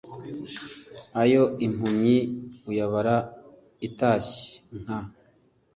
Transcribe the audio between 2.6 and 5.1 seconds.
uyabara itashye (inka).